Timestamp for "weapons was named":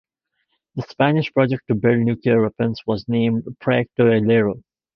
2.41-3.43